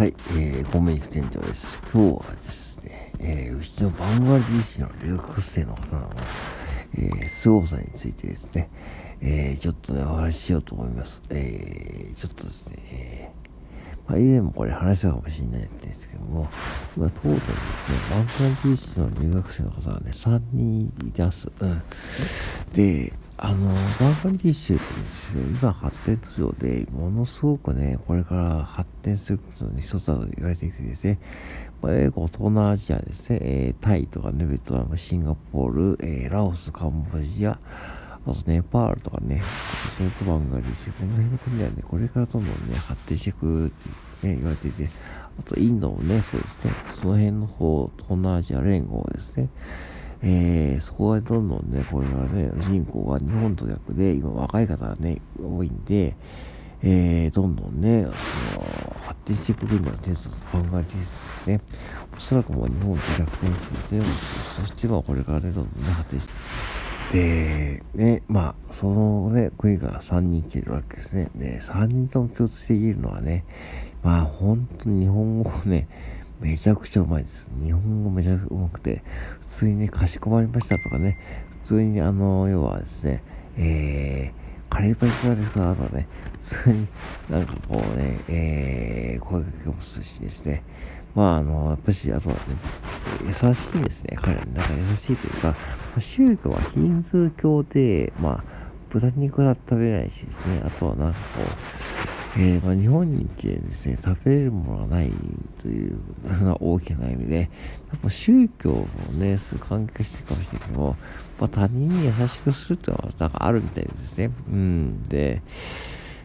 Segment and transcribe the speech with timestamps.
[0.00, 1.78] はい、えー、コメディ店長です。
[1.92, 6.10] 今日はですね、えー、うちのバンガラディシの留学生の方の、
[6.94, 8.70] えー、凄さについてですね、
[9.20, 11.20] えー、ちょっとね、お話ししようと思います。
[11.28, 16.48] えー、ちょっとですね、えー、まあ、以前もこれ話したかもしれないんですけども、
[16.96, 17.54] 今、トータルですね、
[18.10, 21.52] バンガラディシの留学生の方がね、3人います。
[21.60, 21.82] うん。
[22.72, 23.12] で、
[23.42, 31.18] あの、バーガンディッシュってですね、今発展途上で、ものすごくね、これから発展することの一つだと言われていてですね、
[31.80, 37.58] まあ、東南アジアですね、えー、タイとかね、ベトナム、シンガポール、えー、ラオス、カンボジア、
[38.26, 39.40] あとネパールとかね、
[39.96, 43.70] それとバンガリッシュ、この辺の国はね、これからどんどんね、発展していくっ
[44.20, 44.90] てね、言われていて、
[45.38, 49.48] あとインドもね、そうですね、その辺の方、東南アジア連合ですね、
[50.22, 56.14] えー、そこはどんどんね、これはね、人口が日本と逆で、今若い方がね、多いんで、
[56.82, 61.60] えー、どんどんね、その発展していく分野のテストと考えてですね、
[62.16, 64.06] おそらくもう日本と逆転していて、
[64.60, 66.32] そしてまあこれからね、どんどんね、発展して、
[67.10, 71.28] で、ね、まあ、そのね、国から3人来てるわけですね。
[71.34, 73.44] で、3人とも共通して言えるのはね、
[74.02, 75.88] まあ、本当に日本語をね、
[76.40, 77.48] めちゃくちゃうまいです。
[77.62, 79.02] 日本語めちゃくちゃうまくて、
[79.40, 81.18] 普通にね、かしこまりましたとかね、
[81.62, 83.22] 普通にあの、要はですね、
[83.56, 86.88] えー、カレーパンいかがですかとかね、普通に
[87.28, 90.62] なんかこうね、えー、声かけもするしですね、
[91.14, 92.40] まああの、やっぱし、あとはね、
[93.26, 94.44] 優しいですね、彼ら。
[94.46, 95.54] なんか優しいというか、
[95.98, 98.44] 宗教はヒンズー教で、まあ、
[98.88, 101.89] 豚肉は食べないしですね、あとはなんかこう、
[102.36, 105.10] えー、まあ、日本に来てですね、食べれるものがない
[105.60, 105.98] という、
[106.38, 107.46] その大きな意味で、や
[107.96, 110.96] っぱ宗教もね、すご関係してるかもしれないけども、
[111.40, 114.30] まあ、他人に優しくするっていうのはなんかあるみたいですね。
[114.48, 115.02] うん。
[115.04, 115.42] で、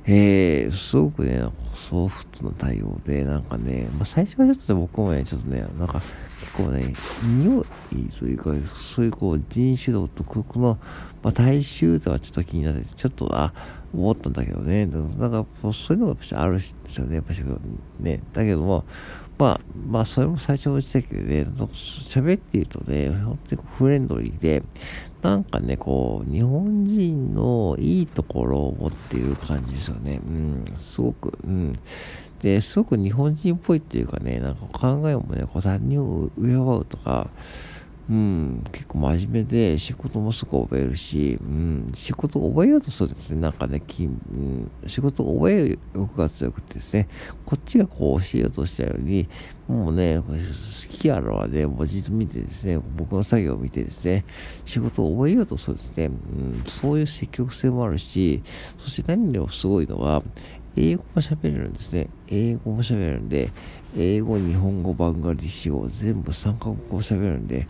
[0.07, 5.99] えー、すごくね、ソフトな対応で、なんかね、まあ、最初はちょっと僕もね、ちょっとね、なんか
[6.41, 8.51] 結構ね、匂いというか、
[8.95, 10.77] そういうこう人種独特の、
[11.23, 13.51] まあ、大衆とはちょっと気になって、ちょっと、あ、
[13.95, 14.85] 思ったんだけどね。
[14.85, 17.15] なんか、そういうのがやっぱあるしですよね。
[17.15, 17.41] やっぱし
[17.99, 18.21] ね。
[18.33, 18.83] だけども、
[19.37, 21.45] まあ、まあ、それも最初言ってたけどね、
[22.09, 24.63] 喋っているとね、本当にフレンドリーで、
[25.21, 30.21] なんかね、こう、日本人のいいところを持っている感じですよね。
[30.25, 31.79] うん、すごく、うん。
[32.41, 37.29] で、すごく日本人っぽいっていうかね、なんか考えもね、こう、他人を敬うとか、
[38.07, 43.41] うん、結構真面目で仕事もすぐ覚えるし、うん、仕事を覚えようとするんですね。
[43.41, 47.07] なんかね、うん、仕事を覚える欲が強くてですね、
[47.45, 49.27] こっちがこう教えようとしたように、
[49.67, 54.23] もうね、好きやろはね、もうじっと見てですね、僕の作業を見てですね、
[54.67, 56.05] 仕事を覚えようとするんですね。
[56.05, 58.43] うん、そういう積極性もあるし、
[58.83, 60.21] そして何よりもすごいのは、
[60.75, 62.09] 英語も喋れるんですね。
[62.27, 63.51] 英語も喋れるんで、
[63.97, 67.67] 英語、日本語、バンガリシ語、全部3カ国語喋るんで、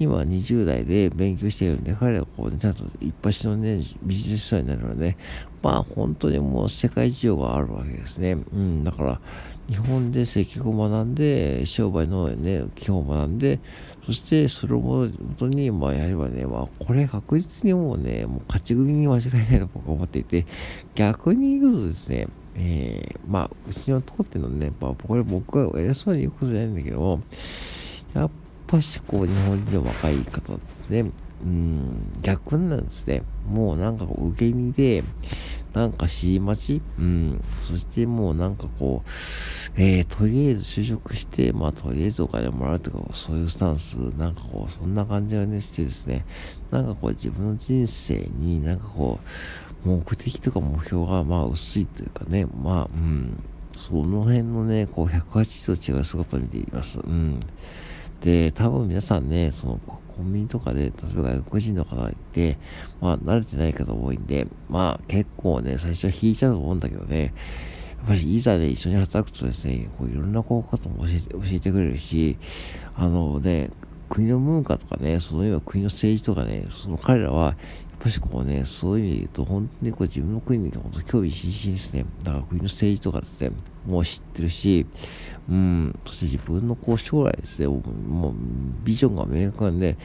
[0.00, 5.16] 今20代で勉強しているんで、彼はこうね、ちゃんと一発のね、ビジネス書になるので、
[5.62, 8.32] まあ本当にもう世界事情があるわけですね。
[8.32, 9.20] うん、だから、
[9.68, 13.60] 日本で接客を学んで、商売のね、基本を学んで、
[14.06, 15.08] そしてそれをも
[15.38, 20.46] とに、まあやればね、まあこれ確実にもうね、もう勝ち組に間違いないと僕は思っていて、
[20.94, 22.28] 逆に言うとですね、
[22.60, 27.20] えー、まあ、うちの当店のはね、まあ、これ僕が偉そうに言うことじゃないんだけども、
[28.14, 28.30] やっ
[28.66, 30.58] ぱしこう、日本人の若い方っ
[30.88, 31.10] てね、
[31.44, 33.22] うん、逆なんですね。
[33.48, 35.04] もうなんかこう、受け身で、
[35.72, 37.44] なんか指示待ちうん。
[37.68, 46.24] そしてもうなんかこう、えー、とりあえず就職して、まあとりあえずお金もらうとか、そういうスタンス、なんかこう、そんな感じがね、してですね、
[46.72, 53.42] なんかこう自分の人生になんかこう、目的とか目標がまあ薄いというかね、まあ、うん。
[53.88, 56.98] その辺のね、こう180度違う姿を見ています。
[56.98, 57.40] うん。
[58.20, 62.58] で、多分皆さんね、そのコンビニとかで、例えば外国人の方がいて、
[63.00, 67.32] まあ慣れてない方多いんで、まあ結構ね、最初は引いちゃうと思うんだけどね、
[67.98, 72.36] やっぱりいざね、一緒に働くとですね、こういろんなこう方も教えて教えてくれるし、
[72.96, 73.70] あのね、
[74.08, 77.56] 国の文化とかね、その今国の政治とかね、その彼らは、やっ
[78.00, 82.04] ぱしこうね、そういう意味で言うと、本当にこう自分の国に本当興味津々ですね。
[82.22, 83.50] だから国の政治とかですね、
[83.86, 84.86] もう知ってるし、
[85.48, 88.34] うん、そして自分のこう将来ですね、もう
[88.84, 89.96] ビジョンが明確なんで、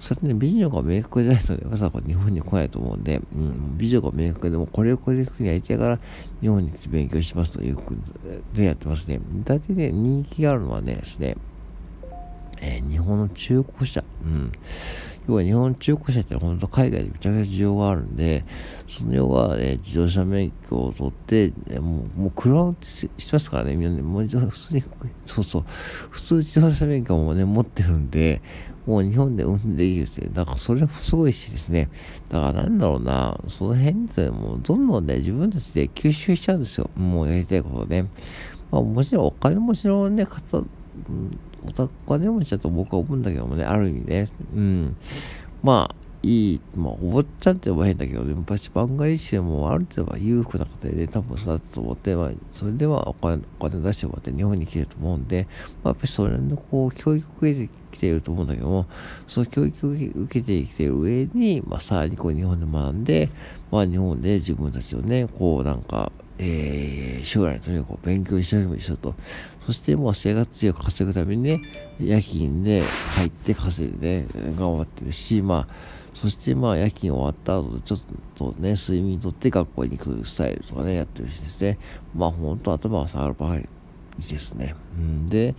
[0.00, 5.98] それね、ビジョンが明確じゃないとね、まさか日本に来ないと思うんで、うん、ビジョンが明確でも、これをこういうふうにやりたいから、
[6.40, 9.20] 日本に勉強しますということでやってますね。
[9.44, 11.36] 大体ね、人気があるのはね、ですね、
[12.60, 14.52] えー、日本の中古車、うん。
[15.28, 18.44] 要は日本中古車って本当海外でめちゃくちゃ需要があるんで、
[18.88, 24.82] その要は、ね、自動車免許を取って、えもう、もう車をしますからね、みんなね、もう普通に、
[25.26, 25.64] そうそう、
[26.10, 28.40] 普通自動車免許もね、持ってるんで、
[28.88, 30.30] もう日本で運転できるですね。
[30.32, 31.90] だからそれもすごいしですね。
[32.30, 36.88] だからなんだろうな、その辺でもうどんどんね、自分たちで吸収しちゃうんですよ。
[36.96, 38.06] もうやりたいことね。
[38.70, 40.64] まあもちろんお金持ちのね、方、
[41.66, 44.28] お金持ちだと僕は思うんだけどもね、ある意味ね。
[44.54, 44.96] うん。
[45.62, 55.46] まあ、いい、まあ、お坊ちゃんって言えば変だけど、でも、やっぱしバンガリッシュもある程度は裕福な方で、多分育ったと思って、まあ、それではお金お金出してもらって日本に来てると思うんで、
[55.84, 58.86] まあ、やっぱりそれのこう、教育を受けてきていると思うんだけども、
[59.28, 63.30] その教育を受けてきている上に、まあ、さらにこう、日本で学んで、
[63.70, 69.14] まあ、日本で自分たちをね、こう、なんか、えー、将来のとにかく勉強一生懸命しようと。
[69.66, 71.60] そしてもう生活費を稼ぐためにね、
[72.00, 72.82] 夜勤で
[73.16, 74.26] 入って稼いで、ね、
[74.58, 75.74] 頑張ってるし、まあ、
[76.14, 78.00] そしてまあ夜勤終わった後でちょっ
[78.36, 81.78] とね、睡眠とって学校に来るスタイルとかね、やってるしですね。
[82.16, 83.68] まあ本当頭が下がるばかり
[84.26, 84.74] ですね。
[85.00, 85.54] ん、で、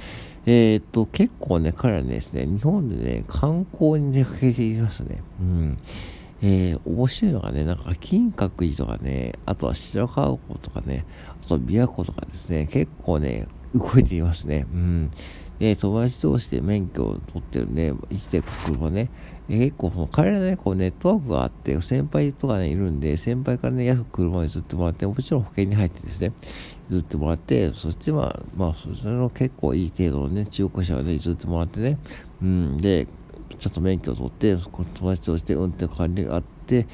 [0.45, 5.21] えー、っと、結構ね、彼らですね、日本でね、観光に出かけていましたね。
[5.39, 5.77] うん。
[6.41, 11.05] えー、面白いのがね、なんか金閣寺とかね、あとは白川湖とかね、
[11.43, 14.65] あと琵琶湖とかですね、結構ね、動いていますね。
[14.73, 15.11] うん。
[15.59, 19.09] で、友達同士で免許を取ってるんで、生きていく車ね、
[19.49, 26.31] 結構その彼らね、こうネットワークがあって、先輩とかね、いるんで、先輩からね、安く車を譲ってもらって、もちろん保険に入ってですね、
[26.89, 31.97] 譲ってもらって、そしてまあ、まあ、それの結構いい程度のね、中古車をね、譲ってもらってね、
[32.41, 33.07] うん、で、
[33.57, 36.87] ちょっと免許を取って、友達として運転管理があって、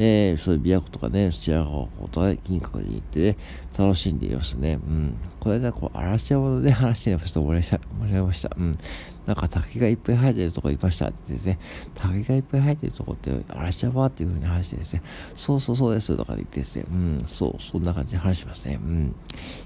[0.00, 3.36] えー、そういう琵琶湖とかね、白川湖とか、ね、金閣寺に行ってね、
[3.76, 4.74] 楽しんでいますね。
[4.74, 5.16] うん。
[5.40, 7.40] これね、こう、嵐山で話してました。
[7.40, 7.66] 盛り
[8.06, 8.50] 上げました。
[8.56, 8.78] うん。
[9.26, 11.58] なんか滝がいっぱい生えてるとこいましたってですね、
[11.94, 15.02] 滝がいっぱい生えてるとこって嵐山っていう風に話してですね、
[15.36, 18.78] そうそうそうですとか言ってですね、うん、そう、そんな感じで話しますね。
[18.82, 19.14] うん。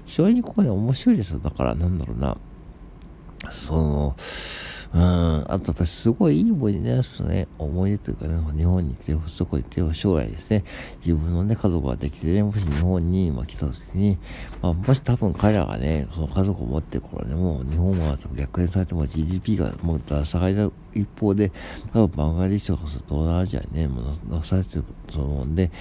[0.05, 1.39] 非常にここね、面白いですよ。
[1.39, 2.35] だから、なんだろうな。
[3.51, 4.15] その、
[4.93, 7.47] うん、あとやっぱりすごいいい思い出になりますね。
[7.57, 10.63] 思い出というかね、日本に来て、そこに来て、将来ですね、
[11.03, 14.19] 自分のね、家族ができて、もし日本に、まあ、来た時に、
[14.61, 21.51] まあ、もし多分彼らがね、その家族を持ってる頃ね、もう日本は逆転されても GDP がもう下がりの一方で、
[21.91, 25.71] 多分バンガリッシュとか東南アジアにね、もうなされてると思うんで、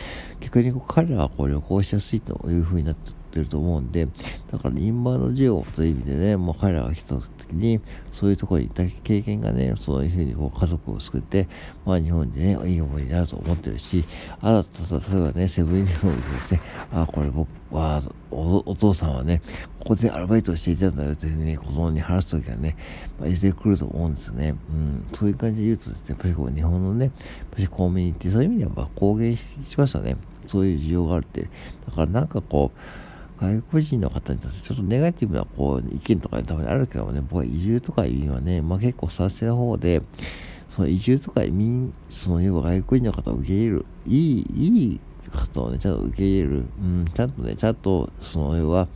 [0.40, 4.06] 逆にこう彼らはこう旅行しやすいというふうになってってると思うんで、
[4.50, 7.80] だからインバウンド需要という意味でね、もう彼らが来た時に、
[8.12, 11.48] そういうところに行った経験がね、そういうふうにこう家族を救って、
[11.86, 14.04] まあ日本でね、いい思いになると思ってるし、
[14.42, 16.60] あと、例えばね、セブンイレブンでですね、
[16.92, 19.40] あ、これ僕はお、お父さんはね、
[19.80, 22.76] ここでアルバイトしていたんだよというふうに、子供に話すときはね、
[23.18, 24.54] まあ、いずれ来ると思うんですよね。
[24.70, 27.12] うん、そういう感じで言うとですね、やっぱりこう日本のね、やっ
[27.50, 29.44] ぱりコンビニってそういう意味ではまあ公言し
[29.78, 30.16] ましたね。
[30.46, 31.42] そういう需要があるって。
[31.42, 31.48] だ
[31.94, 32.78] からなんかこう、
[33.42, 40.00] 外国人の方に対してちょっとネガティブなこう意見とかたまにあるけどもね、僕は移住とか移民はね、まあ結構賛成の方で、
[40.70, 45.00] その移住とか移民、その要は外国人の方を受け入れる、いい、いい
[45.32, 48.86] 方をね、ちゃんと受け入れる、うん、ちゃんとね、ちゃんと、その要は、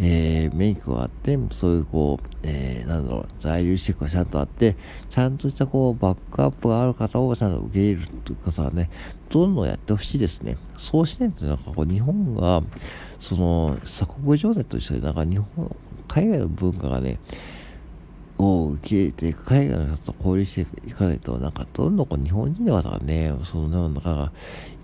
[0.00, 4.76] えー、免許があって、そういうこう、えー、なんだろう、在留資格がちゃんとあって、
[5.10, 8.90] ちゃんとしたこう、バックアップがある方をちゃんと受け入れるという方はね、
[9.28, 10.56] どんどんやってほしいですね。
[10.78, 12.62] そうしないと、なんかこう、日本が、
[13.20, 15.76] その、鎖国状態と一緒で、なんか日本、
[16.08, 17.18] 海外の文化がね、
[18.38, 24.32] を受け入れて、海外の人と交流していかないと、なんかどんどんこう日本人の方がね、その、なんか、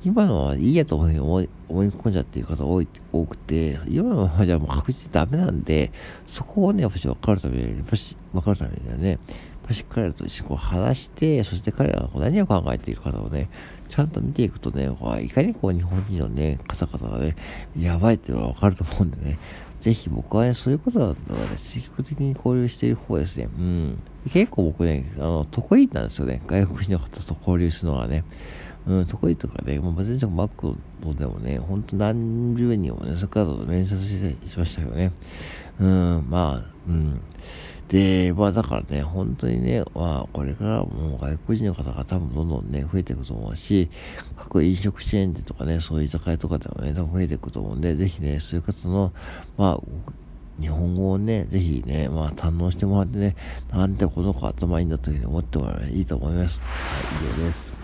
[0.04, 1.48] 今のはいいやと思い思い
[1.88, 5.90] 込んじゃっている方多い多くて、今のままじゃもう確実にダメなんで、
[6.28, 9.18] そこをね、やっぱし分かるために、やっぱし分かるためにはね、やっ
[9.66, 13.48] ぱし彼らと一緒にこう話して、そして彼らがこう何を考えているかをね、
[13.88, 14.88] ちゃんと見ていくとね、
[15.22, 17.36] いかにこう日本人のね、方々がね、
[17.78, 19.38] やばいっていうのが分かると思うんでね、
[19.80, 23.48] ぜひ僕はね、そういうことだったらね、積極的に交流している方ですね。
[23.58, 23.96] うん。
[24.32, 26.42] 結構僕ね、あの、得意なんですよね。
[26.46, 28.24] 外国人の方と交流するのはね。
[28.86, 35.12] うん、得意とかね、もう全然マックとでもね、ほんと何十人もね、そこから面接してしましたけどね。
[35.78, 37.20] うん、まあ、うん。
[37.88, 43.88] で、まあだからね、本当にね、まあこれからもう外国人の方が多分どんどんね、増えていくと思うし、
[44.36, 49.12] 各飲食チェーンでとかね、そういう居酒屋とかでもね、多分増えていくと思うんで、ぜひね、そういう方の、
[49.56, 53.36] まあ、日本語をね、ぜひね、まあ堪能してもらってね、
[53.70, 56.58] なんてことか頭いいんだというふうに思ってもらえばいいと思います。
[56.58, 56.64] は
[57.26, 57.77] い、以上です。